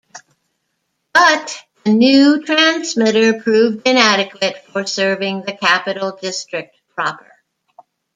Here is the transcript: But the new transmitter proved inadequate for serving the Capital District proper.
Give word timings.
But 1.13 1.55
the 1.83 1.93
new 1.93 2.41
transmitter 2.43 3.39
proved 3.39 3.87
inadequate 3.87 4.57
for 4.73 4.87
serving 4.87 5.43
the 5.43 5.55
Capital 5.55 6.17
District 6.19 6.75
proper. 6.95 7.31